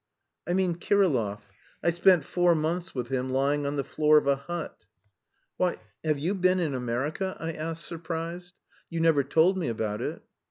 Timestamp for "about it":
9.67-10.23